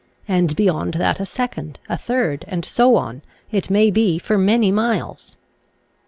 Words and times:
and 0.27 0.55
beyond 0.55 0.95
that 0.95 1.19
a 1.19 1.27
second, 1.27 1.79
a 1.87 1.95
third, 1.95 2.43
and 2.47 2.65
so 2.65 2.95
on, 2.95 3.21
it 3.51 3.69
may 3.69 3.91
be, 3.91 4.17
for 4.17 4.35
many 4.35 4.71
miles. 4.71 5.37